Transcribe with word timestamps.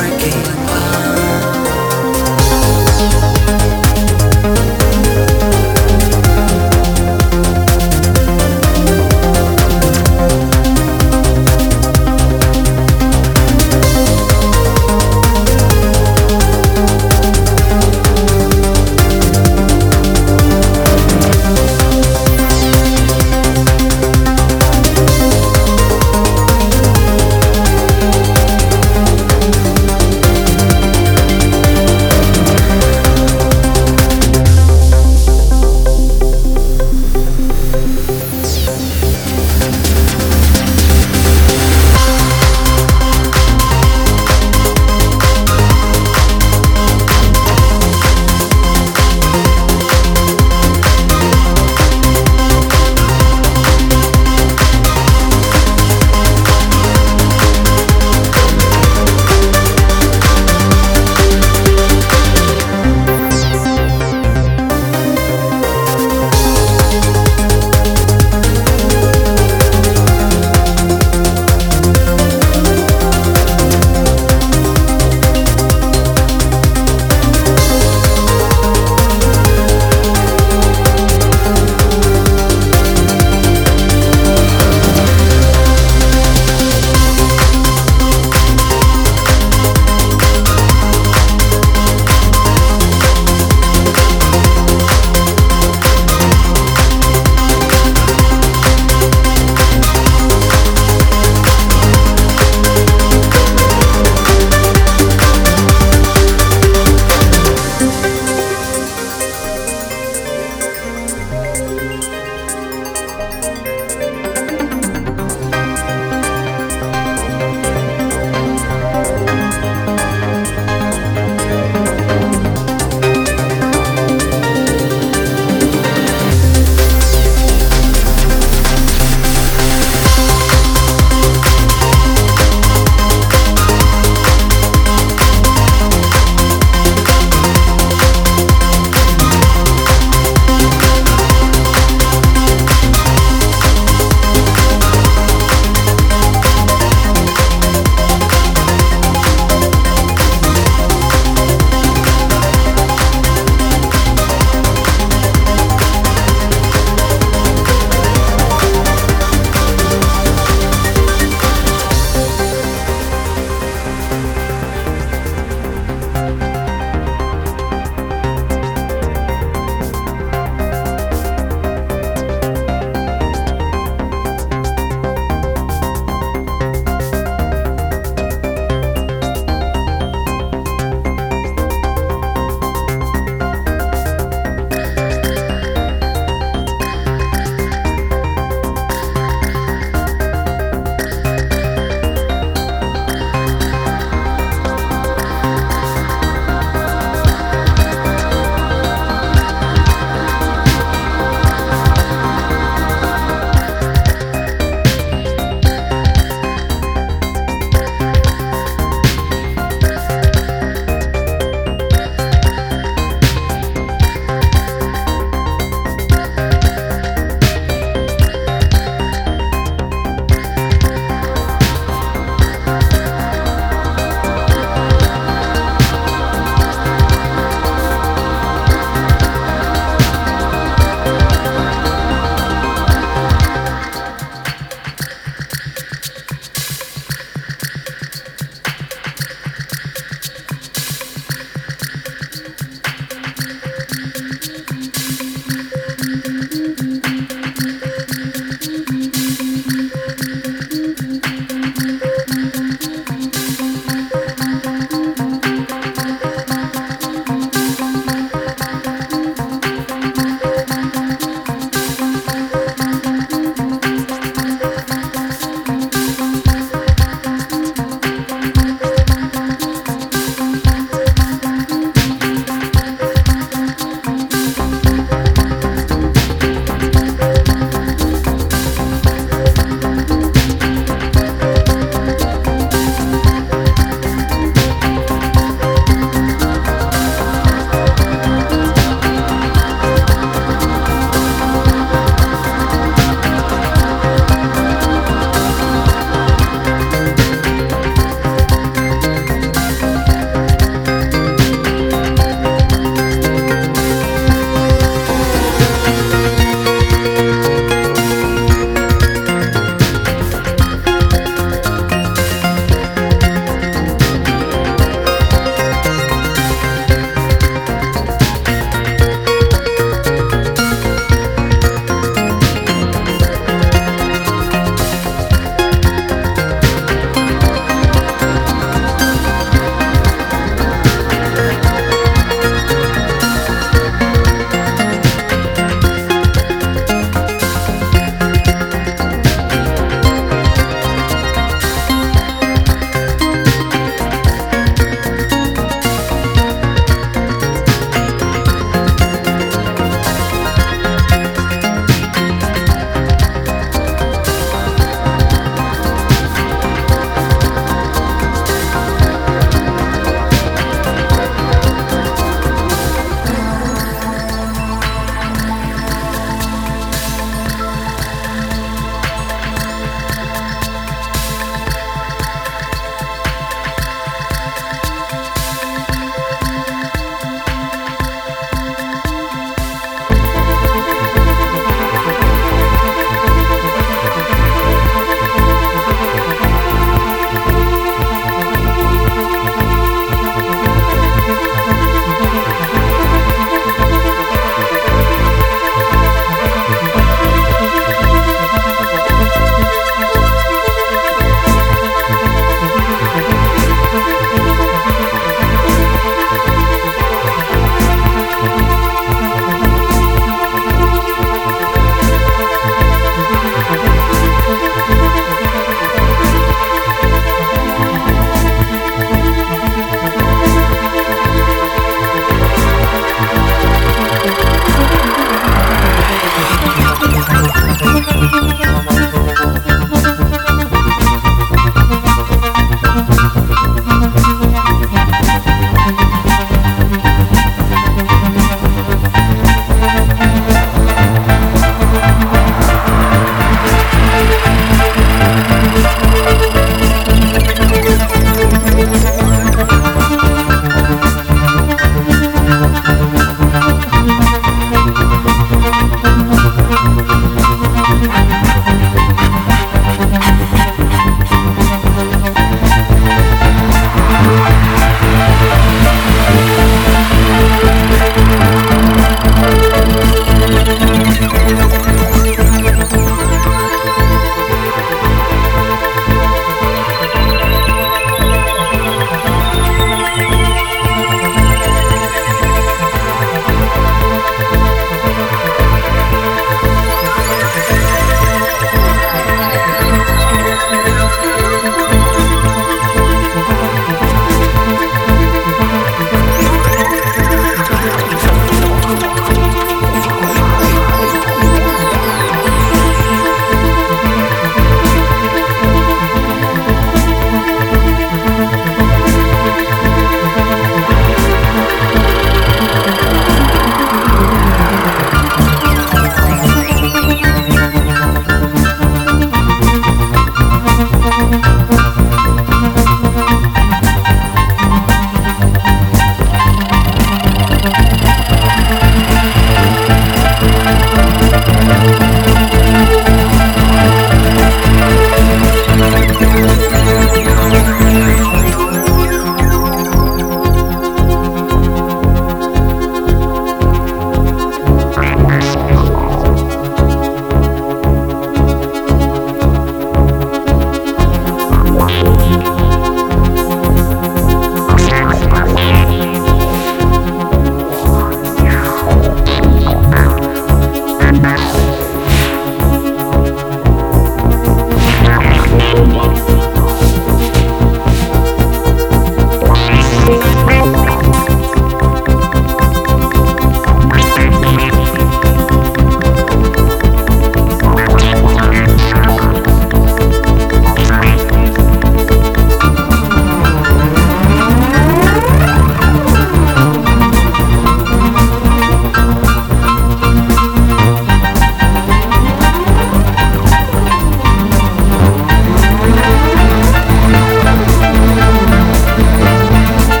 working. 0.00 0.59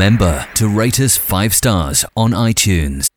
Remember 0.00 0.46
to 0.54 0.66
rate 0.66 0.98
us 0.98 1.18
five 1.18 1.52
stars 1.52 2.06
on 2.16 2.30
iTunes. 2.30 3.09